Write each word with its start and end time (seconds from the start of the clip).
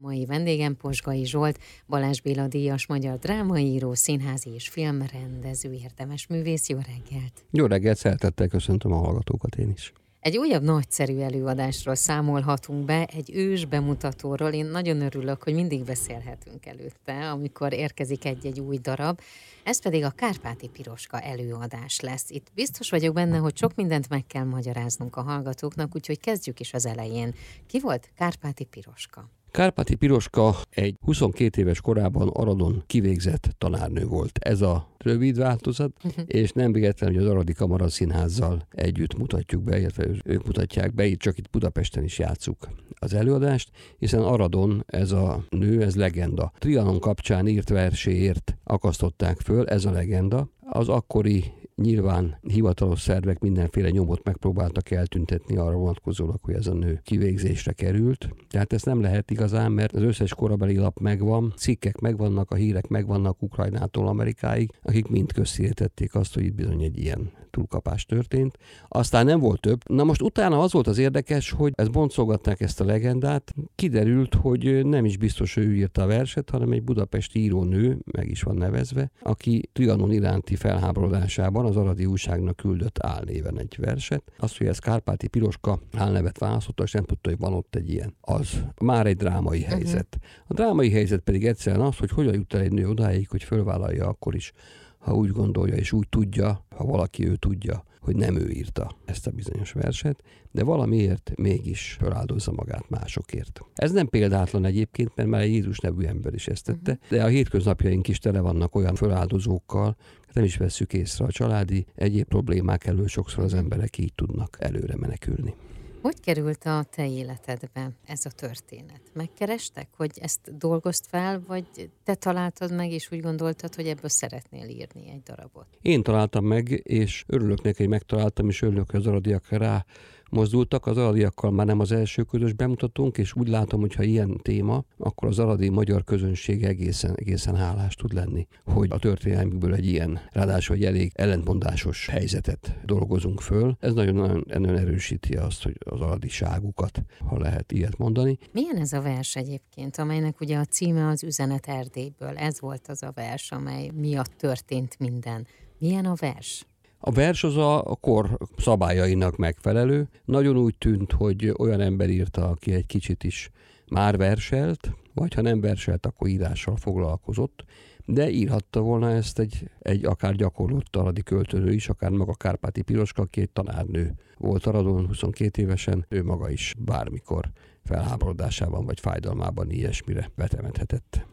Mai 0.00 0.24
vendégem 0.26 0.76
Posgai 0.76 1.24
Zsolt, 1.24 1.58
Balázs 1.86 2.20
Béla 2.20 2.46
díjas 2.46 2.86
magyar 2.86 3.18
drámaíró, 3.18 3.94
színházi 3.94 4.50
és 4.50 4.68
filmrendező, 4.68 5.72
érdemes 5.72 6.26
művész. 6.26 6.68
Jó 6.68 6.76
reggelt! 6.76 7.44
Jó 7.50 7.66
reggelt, 7.66 7.96
szeretettel 7.96 8.48
köszöntöm 8.48 8.92
a 8.92 8.96
hallgatókat 8.96 9.56
én 9.56 9.70
is. 9.70 9.92
Egy 10.20 10.36
újabb 10.36 10.62
nagyszerű 10.62 11.18
előadásról 11.18 11.94
számolhatunk 11.94 12.84
be, 12.84 13.04
egy 13.04 13.30
ős 13.34 13.64
bemutatóról. 13.64 14.52
Én 14.52 14.66
nagyon 14.66 15.00
örülök, 15.00 15.42
hogy 15.42 15.54
mindig 15.54 15.84
beszélhetünk 15.84 16.66
előtte, 16.66 17.30
amikor 17.30 17.72
érkezik 17.72 18.24
egy-egy 18.24 18.60
új 18.60 18.78
darab. 18.78 19.20
Ez 19.64 19.82
pedig 19.82 20.04
a 20.04 20.10
Kárpáti 20.10 20.68
Piroska 20.68 21.20
előadás 21.20 22.00
lesz. 22.00 22.30
Itt 22.30 22.46
biztos 22.54 22.90
vagyok 22.90 23.14
benne, 23.14 23.36
hogy 23.36 23.56
sok 23.56 23.74
mindent 23.74 24.08
meg 24.08 24.26
kell 24.26 24.44
magyaráznunk 24.44 25.16
a 25.16 25.22
hallgatóknak, 25.22 25.94
úgyhogy 25.94 26.20
kezdjük 26.20 26.60
is 26.60 26.74
az 26.74 26.86
elején. 26.86 27.34
Ki 27.66 27.80
volt 27.80 28.10
Kárpáti 28.16 28.64
Piroska? 28.64 29.30
Kárpáti 29.50 29.94
Piroska 29.94 30.54
egy 30.70 30.96
22 31.00 31.60
éves 31.60 31.80
korában 31.80 32.28
Aradon 32.28 32.82
kivégzett 32.86 33.54
tanárnő 33.58 34.04
volt. 34.04 34.38
Ez 34.38 34.60
a 34.60 34.88
rövid 34.98 35.38
változat, 35.38 35.92
uh-huh. 36.04 36.24
és 36.26 36.52
nem 36.52 36.72
véletlen, 36.72 37.12
hogy 37.12 37.22
az 37.22 37.30
Aradi 37.30 37.52
Kamara 37.52 37.88
Színházzal 37.88 38.66
együtt 38.70 39.18
mutatjuk 39.18 39.62
be, 39.62 39.78
illetve 39.78 40.06
ők 40.24 40.46
mutatják 40.46 40.94
be, 40.94 41.04
itt 41.04 41.18
csak 41.18 41.38
itt 41.38 41.50
Budapesten 41.50 42.04
is 42.04 42.18
játszuk 42.18 42.68
az 42.98 43.14
előadást, 43.14 43.70
hiszen 43.98 44.20
Aradon 44.20 44.84
ez 44.86 45.12
a 45.12 45.44
nő, 45.48 45.82
ez 45.82 45.96
legenda. 45.96 46.52
Trianon 46.58 47.00
kapcsán 47.00 47.46
írt 47.46 47.68
verséért 47.68 48.56
akasztották 48.64 49.40
föl, 49.40 49.66
ez 49.66 49.84
a 49.84 49.90
legenda. 49.90 50.48
Az 50.70 50.88
akkori 50.88 51.52
Nyilván 51.82 52.38
hivatalos 52.40 53.00
szervek 53.00 53.38
mindenféle 53.38 53.90
nyomot 53.90 54.24
megpróbáltak 54.24 54.90
eltüntetni 54.90 55.56
arra 55.56 55.76
vonatkozólag, 55.76 56.38
hogy 56.42 56.54
ez 56.54 56.66
a 56.66 56.74
nő 56.74 57.00
kivégzésre 57.02 57.72
került. 57.72 58.34
Tehát 58.48 58.72
ezt 58.72 58.84
nem 58.84 59.00
lehet 59.00 59.30
igazán, 59.30 59.72
mert 59.72 59.92
az 59.92 60.02
összes 60.02 60.34
korabeli 60.34 60.76
lap 60.76 60.98
megvan, 60.98 61.52
cikkek 61.56 61.98
megvannak, 61.98 62.50
a 62.50 62.54
hírek 62.54 62.88
megvannak 62.88 63.42
Ukrajnától 63.42 64.08
Amerikáig, 64.08 64.70
akik 64.82 65.08
mind 65.08 65.32
közszítették 65.32 66.14
azt, 66.14 66.34
hogy 66.34 66.44
itt 66.44 66.54
bizony 66.54 66.82
egy 66.82 66.98
ilyen 66.98 67.30
túlkapás 67.58 68.04
történt. 68.04 68.58
Aztán 68.88 69.24
nem 69.24 69.40
volt 69.40 69.60
több. 69.60 69.80
Na 69.88 70.04
most 70.04 70.22
utána 70.22 70.60
az 70.60 70.72
volt 70.72 70.86
az 70.86 70.98
érdekes, 70.98 71.50
hogy 71.50 71.72
ezt 71.74 71.90
boncolgatták 71.90 72.60
ezt 72.60 72.80
a 72.80 72.84
legendát. 72.84 73.54
Kiderült, 73.74 74.34
hogy 74.34 74.86
nem 74.86 75.04
is 75.04 75.16
biztos, 75.16 75.54
hogy 75.54 75.64
ő 75.64 75.74
írta 75.74 76.02
a 76.02 76.06
verset, 76.06 76.50
hanem 76.50 76.72
egy 76.72 76.82
budapesti 76.82 77.38
írónő, 77.40 77.98
meg 78.12 78.28
is 78.28 78.42
van 78.42 78.54
nevezve, 78.54 79.10
aki 79.22 79.68
Trianon 79.72 80.12
iránti 80.12 80.56
felháborodásában 80.56 81.64
az 81.64 81.76
Aradi 81.76 82.06
újságnak 82.06 82.56
küldött 82.56 82.98
álnéven 83.02 83.58
egy 83.58 83.76
verset. 83.80 84.22
Azt, 84.38 84.58
hogy 84.58 84.66
ez 84.66 84.78
Kárpáti 84.78 85.28
Piroska 85.28 85.80
álnevet 85.96 86.38
választotta, 86.38 86.82
és 86.82 86.92
nem 86.92 87.04
tudta, 87.04 87.28
hogy 87.28 87.38
van 87.38 87.52
ott 87.52 87.74
egy 87.74 87.90
ilyen. 87.90 88.16
Az 88.20 88.62
már 88.82 89.06
egy 89.06 89.16
drámai 89.16 89.60
mhm. 89.60 89.68
helyzet. 89.68 90.18
A 90.46 90.54
drámai 90.54 90.90
helyzet 90.90 91.20
pedig 91.20 91.46
egyszerűen 91.46 91.86
az, 91.86 91.96
hogy 91.96 92.10
hogyan 92.10 92.34
jut 92.34 92.54
el 92.54 92.60
egy 92.60 92.72
nő 92.72 92.88
odáig, 92.88 93.28
hogy 93.28 93.42
fölvállalja 93.42 94.06
akkor 94.06 94.34
is 94.34 94.52
ha 94.98 95.14
úgy 95.14 95.30
gondolja 95.30 95.74
és 95.74 95.92
úgy 95.92 96.08
tudja, 96.08 96.64
ha 96.76 96.84
valaki 96.84 97.28
ő 97.28 97.36
tudja, 97.36 97.84
hogy 98.00 98.16
nem 98.16 98.36
ő 98.36 98.48
írta 98.50 98.96
ezt 99.04 99.26
a 99.26 99.30
bizonyos 99.30 99.72
verset, 99.72 100.22
de 100.50 100.64
valamiért 100.64 101.32
mégis 101.36 101.96
feláldozza 102.00 102.52
magát 102.52 102.88
másokért. 102.88 103.60
Ez 103.74 103.92
nem 103.92 104.08
példátlan 104.08 104.64
egyébként, 104.64 105.12
mert 105.14 105.28
már 105.28 105.40
egy 105.40 105.52
Jézus 105.52 105.78
nevű 105.78 106.04
ember 106.04 106.34
is 106.34 106.46
ezt 106.46 106.64
tette, 106.64 106.92
uh-huh. 106.92 107.08
de 107.08 107.24
a 107.24 107.28
hétköznapjaink 107.28 108.08
is 108.08 108.18
tele 108.18 108.40
vannak 108.40 108.74
olyan 108.74 108.94
feláldozókkal, 108.94 109.96
nem 110.32 110.44
is 110.44 110.56
vesszük 110.56 110.92
észre 110.92 111.24
a 111.24 111.30
családi 111.30 111.86
egyéb 111.94 112.26
problémák 112.26 112.86
elől 112.86 113.08
sokszor 113.08 113.44
az 113.44 113.54
emberek 113.54 113.98
így 113.98 114.14
tudnak 114.14 114.56
előre 114.60 114.96
menekülni. 114.96 115.54
Hogy 116.02 116.20
került 116.20 116.64
a 116.64 116.84
te 116.90 117.08
életedbe 117.08 117.90
ez 118.06 118.24
a 118.24 118.30
történet? 118.30 119.00
Megkerestek, 119.12 119.88
hogy 119.96 120.10
ezt 120.20 120.56
dolgozt 120.58 121.06
fel, 121.06 121.42
vagy 121.46 121.90
te 122.04 122.14
találtad 122.14 122.74
meg, 122.74 122.90
és 122.90 123.12
úgy 123.12 123.20
gondoltad, 123.20 123.74
hogy 123.74 123.86
ebből 123.86 124.08
szeretnél 124.08 124.68
írni 124.68 125.10
egy 125.10 125.22
darabot? 125.22 125.66
Én 125.82 126.02
találtam 126.02 126.44
meg, 126.44 126.80
és 126.82 127.24
örülök 127.26 127.62
neki, 127.62 127.76
hogy 127.78 127.88
megtaláltam, 127.88 128.48
és 128.48 128.62
örülök, 128.62 128.90
hogy 128.90 129.00
az 129.00 129.06
aradiak 129.06 129.48
rá 129.48 129.84
mozdultak, 130.28 130.86
az 130.86 130.96
aradiakkal 130.96 131.50
már 131.50 131.66
nem 131.66 131.80
az 131.80 131.92
első 131.92 132.22
közös 132.22 132.52
bemutatónk, 132.52 133.18
és 133.18 133.34
úgy 133.34 133.48
látom, 133.48 133.80
hogy 133.80 133.94
ha 133.94 134.02
ilyen 134.02 134.40
téma, 134.42 134.84
akkor 134.98 135.28
az 135.28 135.38
aradi 135.38 135.68
magyar 135.68 136.04
közönség 136.04 136.64
egészen, 136.64 137.14
egészen 137.14 137.56
hálás 137.56 137.94
tud 137.94 138.12
lenni, 138.12 138.46
hogy 138.64 138.90
a 138.90 138.98
történelmükből 138.98 139.74
egy 139.74 139.86
ilyen, 139.86 140.20
ráadásul 140.32 140.76
egy 140.76 140.84
elég 140.84 141.12
ellentmondásos 141.14 142.06
helyzetet 142.06 142.78
dolgozunk 142.84 143.40
föl. 143.40 143.76
Ez 143.80 143.92
nagyon, 143.92 144.14
nagyon, 144.14 144.44
nagyon 144.46 144.76
erősíti 144.76 145.34
azt, 145.34 145.62
hogy 145.62 145.76
az 145.78 146.00
aradiságukat, 146.00 147.02
ha 147.28 147.38
lehet 147.38 147.72
ilyet 147.72 147.98
mondani. 147.98 148.38
Milyen 148.52 148.76
ez 148.76 148.92
a 148.92 149.00
vers 149.00 149.36
egyébként, 149.36 149.96
amelynek 149.96 150.40
ugye 150.40 150.58
a 150.58 150.64
címe 150.64 151.08
az 151.08 151.22
Üzenet 151.22 151.66
Erdélyből? 151.66 152.36
Ez 152.36 152.60
volt 152.60 152.88
az 152.88 153.02
a 153.02 153.12
vers, 153.14 153.52
amely 153.52 153.90
miatt 153.94 154.32
történt 154.36 154.98
minden. 154.98 155.46
Milyen 155.78 156.04
a 156.04 156.14
vers? 156.14 156.66
A 157.00 157.10
vers 157.10 157.44
az 157.44 157.56
a 157.56 157.96
kor 158.00 158.38
szabályainak 158.56 159.36
megfelelő. 159.36 160.08
Nagyon 160.24 160.56
úgy 160.56 160.78
tűnt, 160.78 161.12
hogy 161.12 161.54
olyan 161.58 161.80
ember 161.80 162.10
írta, 162.10 162.48
aki 162.48 162.72
egy 162.72 162.86
kicsit 162.86 163.24
is 163.24 163.50
már 163.88 164.16
verselt, 164.16 164.92
vagy 165.14 165.34
ha 165.34 165.40
nem 165.40 165.60
verselt, 165.60 166.06
akkor 166.06 166.28
írással 166.28 166.76
foglalkozott, 166.76 167.64
de 168.04 168.30
írhatta 168.30 168.80
volna 168.80 169.10
ezt 169.10 169.38
egy, 169.38 169.70
egy 169.78 170.04
akár 170.04 170.34
gyakorlott 170.34 170.84
taladi 170.84 171.22
költőnő 171.22 171.72
is, 171.72 171.88
akár 171.88 172.10
maga 172.10 172.34
Kárpáti 172.34 172.82
Piroska, 172.82 173.26
egy 173.30 173.50
tanárnő 173.50 174.14
volt 174.38 174.66
Aradon 174.66 175.06
22 175.06 175.62
évesen, 175.62 176.06
ő 176.08 176.24
maga 176.24 176.50
is 176.50 176.74
bármikor 176.78 177.50
felháborodásában 177.84 178.84
vagy 178.84 179.00
fájdalmában 179.00 179.70
ilyesmire 179.70 180.30
betemethetett. 180.36 181.26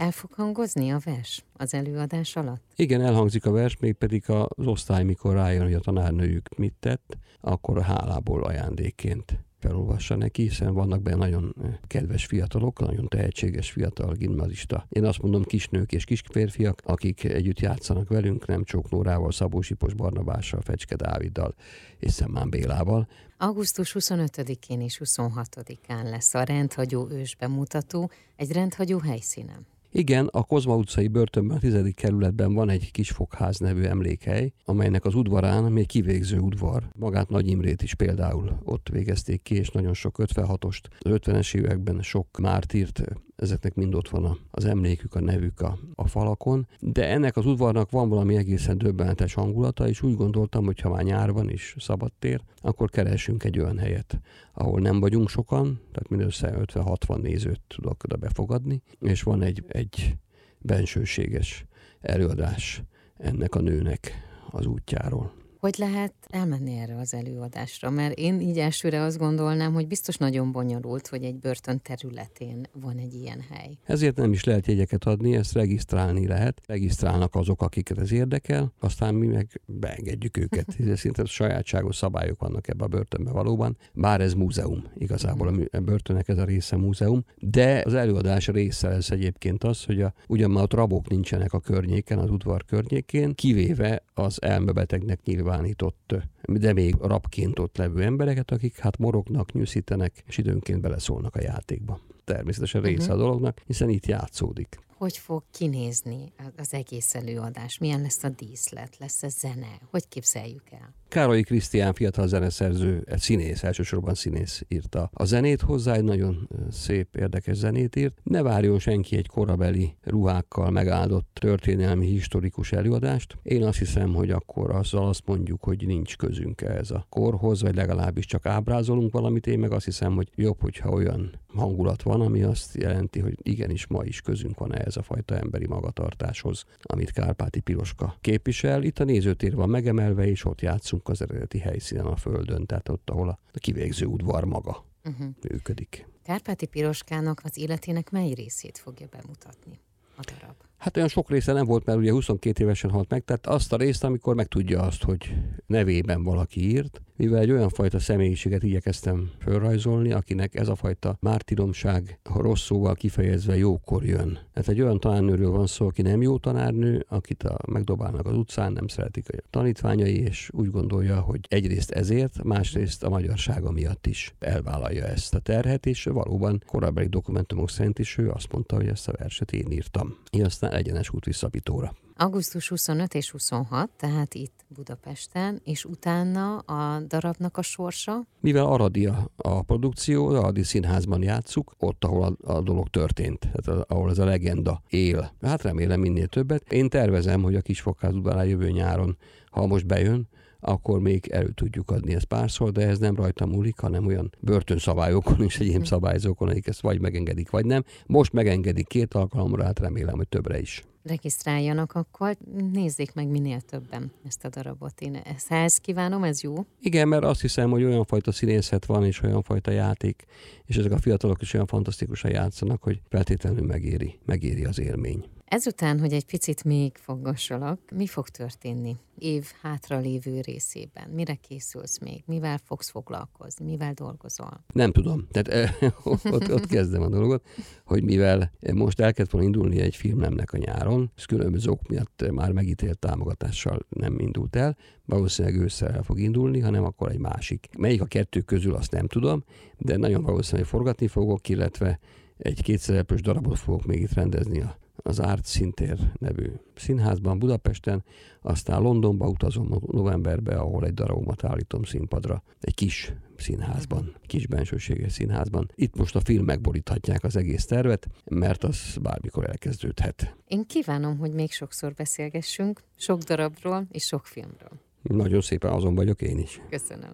El 0.00 0.10
fog 0.10 0.32
hangozni 0.32 0.90
a 0.90 0.98
vers 1.04 1.44
az 1.52 1.74
előadás 1.74 2.36
alatt? 2.36 2.62
Igen, 2.76 3.00
elhangzik 3.00 3.46
a 3.46 3.50
vers, 3.50 3.76
még 3.76 3.94
pedig 3.94 4.30
az 4.30 4.66
osztály, 4.66 5.04
mikor 5.04 5.34
rájön, 5.34 5.62
hogy 5.62 5.74
a 5.74 5.80
tanárnőjük 5.80 6.48
mit 6.56 6.74
tett, 6.80 7.18
akkor 7.40 7.78
a 7.78 7.82
hálából 7.82 8.44
ajándékként 8.44 9.38
felolvassa 9.60 10.16
neki, 10.16 10.42
hiszen 10.42 10.74
vannak 10.74 11.02
benne 11.02 11.16
nagyon 11.16 11.54
kedves 11.86 12.26
fiatalok, 12.26 12.80
nagyon 12.80 13.08
tehetséges 13.08 13.70
fiatal 13.70 14.14
gimnazista. 14.14 14.86
Én 14.88 15.04
azt 15.04 15.22
mondom 15.22 15.42
kisnők 15.42 15.92
és 15.92 16.04
kisférfiak, 16.04 16.82
akik 16.84 17.24
együtt 17.24 17.60
játszanak 17.60 18.08
velünk, 18.08 18.46
nem 18.46 18.64
Csók 18.64 18.90
Nórával, 18.90 19.32
Szabó 19.32 19.60
Sipos 19.60 19.94
Barnabással, 19.94 20.60
Fecske 20.60 20.96
Dáviddal 20.96 21.54
és 21.98 22.12
Szemmán 22.12 22.50
Bélával. 22.50 23.08
Augusztus 23.38 23.96
25-én 23.98 24.80
és 24.80 25.00
26-án 25.04 26.10
lesz 26.10 26.34
a 26.34 26.42
rendhagyó 26.42 27.08
ős 27.10 27.36
bemutató, 27.36 28.10
egy 28.36 28.52
rendhagyó 28.52 28.98
helyszínen. 28.98 29.66
Igen, 29.92 30.26
a 30.26 30.42
Kozma 30.42 30.76
utcai 30.76 31.08
börtönben, 31.08 31.56
a 31.56 31.60
tizedik 31.60 31.94
kerületben 31.94 32.54
van 32.54 32.68
egy 32.68 32.90
kis 32.90 33.10
fogház 33.10 33.58
nevű 33.58 33.82
emlékhely, 33.82 34.52
amelynek 34.64 35.04
az 35.04 35.14
udvarán 35.14 35.72
még 35.72 35.86
kivégző 35.86 36.38
udvar. 36.38 36.88
Magát 36.98 37.28
Nagy 37.28 37.48
Imrét 37.48 37.82
is 37.82 37.94
például 37.94 38.58
ott 38.64 38.88
végezték 38.88 39.42
ki, 39.50 39.56
és 39.56 39.70
nagyon 39.70 39.94
sok 39.94 40.16
56-ost. 40.18 40.80
Az 40.98 41.10
50-es 41.14 41.54
években 41.54 42.02
sok 42.02 42.38
mártírt 42.38 43.02
ezeknek 43.36 43.74
mind 43.74 43.94
ott 43.94 44.08
van 44.08 44.38
az 44.50 44.64
emlékük, 44.64 45.14
a 45.14 45.20
nevük 45.20 45.60
a, 45.60 45.78
a 45.94 46.06
falakon, 46.06 46.66
de 46.80 47.08
ennek 47.08 47.36
az 47.36 47.46
udvarnak 47.46 47.90
van 47.90 48.08
valami 48.08 48.36
egészen 48.36 48.78
döbbenetes 48.78 49.34
hangulata, 49.34 49.88
és 49.88 50.02
úgy 50.02 50.16
gondoltam, 50.16 50.64
hogy 50.64 50.80
ha 50.80 50.88
már 50.88 51.02
nyár 51.02 51.32
van 51.32 51.48
és 51.48 51.74
szabad 51.78 52.12
tér, 52.18 52.40
akkor 52.56 52.90
keresünk 52.90 53.44
egy 53.44 53.58
olyan 53.58 53.78
helyet, 53.78 54.20
ahol 54.52 54.80
nem 54.80 55.00
vagyunk 55.00 55.28
sokan, 55.28 55.80
tehát 55.92 56.08
mindössze 56.08 56.54
50-60 56.58 57.20
nézőt 57.20 57.60
tudok 57.66 58.04
oda 58.04 58.16
befogadni, 58.16 58.82
és 59.00 59.22
van 59.22 59.42
egy, 59.42 59.64
egy 59.68 60.16
bensőséges 60.58 61.64
előadás 62.00 62.82
ennek 63.16 63.54
a 63.54 63.60
nőnek 63.60 64.12
az 64.50 64.66
útjáról. 64.66 65.32
Hogy 65.60 65.74
lehet 65.78 66.14
elmenni 66.28 66.78
erre 66.78 66.96
az 66.96 67.14
előadásra? 67.14 67.90
Mert 67.90 68.18
én 68.18 68.40
így 68.40 68.58
elsőre 68.58 69.02
azt 69.02 69.18
gondolnám, 69.18 69.72
hogy 69.72 69.86
biztos 69.86 70.16
nagyon 70.16 70.52
bonyolult, 70.52 71.06
hogy 71.06 71.24
egy 71.24 71.34
börtön 71.34 71.80
területén 71.82 72.66
van 72.72 72.96
egy 72.96 73.14
ilyen 73.14 73.44
hely. 73.50 73.78
Ezért 73.84 74.16
nem 74.16 74.32
is 74.32 74.44
lehet 74.44 74.66
jegyeket 74.66 75.04
adni, 75.04 75.36
ezt 75.36 75.52
regisztrálni 75.52 76.26
lehet. 76.26 76.60
Regisztrálnak 76.66 77.34
azok, 77.34 77.62
akiket 77.62 77.98
ez 77.98 78.12
érdekel, 78.12 78.72
aztán 78.78 79.14
mi 79.14 79.26
meg 79.26 79.60
beengedjük 79.66 80.36
őket. 80.36 80.76
Szinte 80.96 81.24
sajátságos 81.24 81.96
szabályok 81.96 82.40
vannak 82.40 82.68
ebbe 82.68 82.84
a 82.84 82.88
börtönbe 82.88 83.30
valóban, 83.30 83.76
bár 83.92 84.20
ez 84.20 84.34
múzeum. 84.34 84.84
Igazából 84.96 85.68
a 85.70 85.80
börtönnek 85.80 86.28
ez 86.28 86.38
a 86.38 86.44
része 86.44 86.76
múzeum, 86.76 87.24
de 87.38 87.82
az 87.86 87.94
előadás 87.94 88.48
része 88.48 88.88
ez 88.88 89.10
egyébként 89.10 89.64
az, 89.64 89.84
hogy 89.84 90.02
a, 90.02 90.12
ugyan 90.28 90.50
már 90.50 90.62
ott 90.62 90.74
rabok 90.74 91.08
nincsenek 91.08 91.52
a 91.52 91.60
környéken, 91.60 92.18
az 92.18 92.30
udvar 92.30 92.64
környékén, 92.64 93.34
kivéve 93.34 94.02
az 94.14 94.42
elmebetegnek 94.42 95.22
nyilván 95.24 95.48
nyilvánított, 95.50 96.14
de 96.42 96.72
még 96.72 96.94
rabként 97.00 97.58
ott 97.58 97.76
levő 97.76 98.02
embereket, 98.02 98.50
akik 98.50 98.78
hát 98.78 98.98
morognak, 98.98 99.52
nyűszítenek, 99.52 100.22
és 100.26 100.38
időnként 100.38 100.80
beleszólnak 100.80 101.34
a 101.36 101.40
játékba. 101.42 102.00
Természetesen 102.24 102.82
része 102.82 103.02
uh-huh. 103.02 103.16
a 103.16 103.18
dolognak, 103.18 103.60
hiszen 103.66 103.88
itt 103.88 104.06
játszódik. 104.06 104.78
Hogy 105.00 105.16
fog 105.16 105.42
kinézni 105.50 106.32
az 106.56 106.74
egész 106.74 107.14
előadás? 107.14 107.78
Milyen 107.78 108.00
lesz 108.00 108.24
a 108.24 108.28
díszlet? 108.28 108.98
Lesz-e 108.98 109.28
zene? 109.28 109.78
Hogy 109.90 110.08
képzeljük 110.08 110.70
el? 110.70 110.94
Károly 111.08 111.42
Krisztián 111.42 111.94
fiatal 111.94 112.26
zeneszerző, 112.26 113.04
színész, 113.16 113.62
elsősorban 113.62 114.14
színész 114.14 114.62
írta 114.68 115.10
a 115.12 115.24
zenét 115.24 115.60
hozzá, 115.60 115.94
egy 115.94 116.04
nagyon 116.04 116.48
szép, 116.70 117.16
érdekes 117.16 117.56
zenét 117.56 117.96
írt. 117.96 118.18
Ne 118.22 118.42
várjon 118.42 118.78
senki 118.78 119.16
egy 119.16 119.26
korabeli 119.26 119.96
ruhákkal 120.02 120.70
megáldott 120.70 121.28
történelmi, 121.32 122.06
historikus 122.06 122.72
előadást. 122.72 123.38
Én 123.42 123.64
azt 123.64 123.78
hiszem, 123.78 124.14
hogy 124.14 124.30
akkor 124.30 124.70
azzal 124.70 125.08
azt 125.08 125.22
mondjuk, 125.26 125.62
hogy 125.62 125.86
nincs 125.86 126.16
közünk 126.16 126.60
ez 126.60 126.90
a 126.90 127.06
korhoz, 127.08 127.62
vagy 127.62 127.74
legalábbis 127.74 128.26
csak 128.26 128.46
ábrázolunk 128.46 129.12
valamit. 129.12 129.46
Én 129.46 129.58
meg 129.58 129.72
azt 129.72 129.84
hiszem, 129.84 130.14
hogy 130.14 130.28
jobb, 130.34 130.60
hogyha 130.60 130.90
olyan 130.90 131.40
hangulat 131.46 132.02
van, 132.02 132.20
ami 132.20 132.42
azt 132.42 132.76
jelenti, 132.76 133.20
hogy 133.20 133.34
igenis 133.42 133.86
ma 133.86 134.04
is 134.04 134.20
közünk 134.20 134.58
van 134.58 134.74
ez 134.90 134.96
a 134.96 135.02
fajta 135.02 135.36
emberi 135.36 135.66
magatartáshoz, 135.66 136.64
amit 136.82 137.10
Kárpáti 137.10 137.60
Piroska 137.60 138.16
képvisel. 138.20 138.82
Itt 138.82 138.98
a 138.98 139.04
nézőtér 139.04 139.54
van 139.54 139.68
megemelve, 139.68 140.26
és 140.26 140.44
ott 140.44 140.60
játszunk 140.60 141.08
az 141.08 141.22
eredeti 141.22 141.58
helyszínen 141.58 142.06
a 142.06 142.16
földön, 142.16 142.66
tehát 142.66 142.88
ott, 142.88 143.10
ahol 143.10 143.28
a 143.28 143.58
kivégző 143.58 144.06
udvar 144.06 144.44
maga 144.44 144.84
uh-huh. 145.04 145.26
működik. 145.48 146.06
Kárpáti 146.22 146.66
Piroskának 146.66 147.40
az 147.44 147.58
életének 147.58 148.10
mely 148.10 148.32
részét 148.32 148.78
fogja 148.78 149.06
bemutatni 149.10 149.80
a 150.16 150.20
darab? 150.24 150.54
Hát 150.76 150.96
olyan 150.96 151.08
sok 151.08 151.30
része 151.30 151.52
nem 151.52 151.64
volt, 151.64 151.84
mert 151.84 151.98
ugye 151.98 152.10
22 152.10 152.62
évesen 152.64 152.90
halt 152.90 153.10
meg, 153.10 153.24
tehát 153.24 153.46
azt 153.46 153.72
a 153.72 153.76
részt, 153.76 154.04
amikor 154.04 154.34
megtudja 154.34 154.82
azt, 154.82 155.02
hogy 155.02 155.34
nevében 155.66 156.22
valaki 156.22 156.60
írt, 156.60 157.00
mivel 157.20 157.40
egy 157.40 157.50
olyan 157.50 157.68
fajta 157.68 157.98
személyiséget 157.98 158.62
igyekeztem 158.62 159.30
felrajzolni, 159.38 160.12
akinek 160.12 160.54
ez 160.54 160.68
a 160.68 160.74
fajta 160.74 161.16
mártiromság 161.20 162.18
rossz 162.34 162.64
szóval 162.64 162.94
kifejezve 162.94 163.56
jókor 163.56 164.04
jön. 164.04 164.38
Hát 164.54 164.68
egy 164.68 164.80
olyan 164.80 165.00
tanárnőről 165.00 165.50
van 165.50 165.66
szó, 165.66 165.86
aki 165.86 166.02
nem 166.02 166.22
jó 166.22 166.38
tanárnő, 166.38 167.04
akit 167.08 167.42
a, 167.42 167.56
megdobálnak 167.66 168.26
az 168.26 168.36
utcán, 168.36 168.72
nem 168.72 168.86
szeretik 168.86 169.26
a 169.28 169.42
tanítványai, 169.50 170.20
és 170.20 170.50
úgy 170.52 170.70
gondolja, 170.70 171.20
hogy 171.20 171.40
egyrészt 171.48 171.90
ezért, 171.90 172.42
másrészt 172.42 173.04
a 173.04 173.08
magyarsága 173.08 173.70
miatt 173.70 174.06
is 174.06 174.34
elvállalja 174.38 175.04
ezt 175.04 175.34
a 175.34 175.38
terhet, 175.38 175.86
és 175.86 176.04
valóban 176.04 176.62
korábbi 176.66 177.06
dokumentumok 177.06 177.70
szerint 177.70 177.98
is 177.98 178.18
ő 178.18 178.30
azt 178.30 178.52
mondta, 178.52 178.76
hogy 178.76 178.86
ezt 178.86 179.08
a 179.08 179.14
verset 179.18 179.52
én 179.52 179.70
írtam. 179.70 180.16
Én 180.30 180.44
aztán 180.44 180.72
egyenes 180.72 181.10
út 181.10 181.24
vissza 181.24 181.48
Pitóra. 181.48 181.94
Augusztus 182.22 182.68
25 182.68 183.14
és 183.14 183.30
26, 183.30 183.90
tehát 183.96 184.34
itt 184.34 184.64
Budapesten, 184.68 185.60
és 185.64 185.84
utána 185.84 186.58
a 186.58 187.00
darabnak 187.00 187.56
a 187.56 187.62
sorsa? 187.62 188.26
Mivel 188.40 188.66
Aradi 188.66 189.06
a, 189.06 189.30
a 189.36 189.62
produkció, 189.62 190.26
Aradi 190.26 190.62
Színházban 190.62 191.22
játszuk, 191.22 191.74
ott, 191.78 192.04
ahol 192.04 192.22
a, 192.22 192.52
a 192.52 192.60
dolog 192.60 192.88
történt, 192.88 193.38
tehát 193.52 193.90
ahol 193.90 194.10
ez 194.10 194.18
a 194.18 194.24
legenda 194.24 194.82
él. 194.88 195.32
Hát 195.42 195.62
remélem 195.62 196.00
minél 196.00 196.26
többet. 196.26 196.72
Én 196.72 196.88
tervezem, 196.88 197.42
hogy 197.42 197.54
a 197.54 197.60
Kisfokház 197.60 198.14
udvarán 198.14 198.46
jövő 198.46 198.70
nyáron, 198.70 199.16
ha 199.50 199.66
most 199.66 199.86
bejön, 199.86 200.28
akkor 200.60 201.00
még 201.00 201.26
elő 201.26 201.50
tudjuk 201.50 201.90
adni 201.90 202.14
ezt 202.14 202.24
párszor, 202.24 202.72
de 202.72 202.88
ez 202.88 202.98
nem 202.98 203.14
rajta 203.14 203.46
múlik, 203.46 203.78
hanem 203.78 204.06
olyan 204.06 204.30
börtönszabályokon 204.40 205.42
és 205.42 205.58
egyéb 205.58 205.86
szabályzókon, 205.86 206.48
akik 206.48 206.66
ezt 206.66 206.80
vagy 206.80 207.00
megengedik, 207.00 207.50
vagy 207.50 207.66
nem. 207.66 207.84
Most 208.06 208.32
megengedik 208.32 208.86
két 208.86 209.14
alkalomra, 209.14 209.64
hát 209.64 209.78
remélem, 209.78 210.16
hogy 210.16 210.28
többre 210.28 210.60
is 210.60 210.84
regisztráljanak, 211.02 211.92
akkor 211.92 212.36
nézzék 212.72 213.14
meg 213.14 213.28
minél 213.28 213.60
többen 213.60 214.12
ezt 214.26 214.44
a 214.44 214.48
darabot. 214.48 215.00
Én 215.00 215.14
ezt, 215.14 215.52
ezt 215.52 215.78
kívánom, 215.78 216.24
ez 216.24 216.42
jó? 216.42 216.54
Igen, 216.80 217.08
mert 217.08 217.24
azt 217.24 217.40
hiszem, 217.40 217.70
hogy 217.70 217.84
olyan 217.84 218.04
fajta 218.04 218.32
színészet 218.32 218.84
van, 218.84 219.04
és 219.04 219.22
olyan 219.22 219.42
fajta 219.42 219.70
játék, 219.70 220.24
és 220.64 220.76
ezek 220.76 220.92
a 220.92 220.98
fiatalok 220.98 221.42
is 221.42 221.54
olyan 221.54 221.66
fantasztikusan 221.66 222.30
játszanak, 222.30 222.82
hogy 222.82 223.00
feltétlenül 223.08 223.66
megéri, 223.66 224.18
megéri 224.24 224.64
az 224.64 224.80
élmény. 224.80 225.24
Ezután, 225.50 226.00
hogy 226.00 226.12
egy 226.12 226.24
picit 226.24 226.64
még 226.64 226.96
foggassalak, 226.96 227.80
mi 227.94 228.06
fog 228.06 228.28
történni 228.28 228.96
év 229.18 229.44
hátra 229.62 229.98
lévő 229.98 230.40
részében? 230.40 231.10
Mire 231.10 231.34
készülsz 231.34 231.98
még? 231.98 232.22
Mivel 232.26 232.58
fogsz 232.64 232.90
foglalkozni? 232.90 233.64
Mivel 233.64 233.92
dolgozol? 233.92 234.64
Nem 234.72 234.92
tudom. 234.92 235.26
Tehát 235.30 235.48
eh, 235.82 235.92
ott, 236.32 236.52
ott 236.52 236.66
kezdem 236.66 237.02
a 237.02 237.08
dolgot, 237.08 237.46
hogy 237.84 238.02
mivel 238.02 238.52
most 238.72 239.00
el 239.00 239.12
kellett 239.12 239.30
volna 239.30 239.46
indulni 239.46 239.80
egy 239.80 239.96
filmemnek 239.96 240.52
a 240.52 240.56
nyáron, 240.56 241.10
és 241.16 241.26
különböző 241.26 241.70
ok 241.70 241.88
miatt 241.88 242.30
már 242.30 242.52
megítélt 242.52 242.98
támogatással 242.98 243.86
nem 243.88 244.18
indult 244.18 244.56
el, 244.56 244.76
valószínűleg 245.04 245.60
ősszel 245.60 245.88
el 245.88 246.02
fog 246.02 246.20
indulni, 246.20 246.60
hanem 246.60 246.84
akkor 246.84 247.10
egy 247.10 247.18
másik. 247.18 247.68
Melyik 247.78 248.00
a 248.00 248.06
kettő 248.06 248.40
közül, 248.40 248.74
azt 248.74 248.92
nem 248.92 249.06
tudom, 249.06 249.44
de 249.78 249.96
nagyon 249.96 250.22
valószínűleg 250.22 250.66
forgatni 250.66 251.06
fogok, 251.06 251.48
illetve 251.48 251.98
egy 252.36 252.62
kétszerepős 252.62 253.20
darabot 253.20 253.58
fogok 253.58 253.84
még 253.84 254.00
itt 254.00 254.12
rendezni 254.12 254.60
a 254.60 254.78
az 255.02 255.18
Art 255.18 255.44
Szintér 255.44 256.12
nevű 256.18 256.46
színházban 256.74 257.38
Budapesten, 257.38 258.04
aztán 258.42 258.82
Londonba 258.82 259.26
utazom 259.26 259.80
novemberbe, 259.86 260.56
ahol 260.56 260.84
egy 260.84 260.94
darabomat 260.94 261.44
állítom 261.44 261.82
színpadra, 261.82 262.42
egy 262.60 262.74
kis 262.74 263.12
színházban, 263.36 264.14
kis 264.26 264.46
bensőséges 264.46 265.12
színházban. 265.12 265.70
Itt 265.74 265.96
most 265.96 266.16
a 266.16 266.20
film 266.20 266.44
megboríthatják 266.44 267.24
az 267.24 267.36
egész 267.36 267.64
tervet, 267.64 268.08
mert 268.24 268.64
az 268.64 268.96
bármikor 269.02 269.48
elkezdődhet. 269.48 270.36
Én 270.46 270.66
kívánom, 270.66 271.18
hogy 271.18 271.32
még 271.32 271.52
sokszor 271.52 271.94
beszélgessünk, 271.94 272.82
sok 272.96 273.20
darabról 273.20 273.86
és 273.90 274.04
sok 274.04 274.26
filmről. 274.26 274.80
Nagyon 275.02 275.40
szépen 275.40 275.72
azon 275.72 275.94
vagyok 275.94 276.22
én 276.22 276.38
is. 276.38 276.60
Köszönöm. 276.70 277.08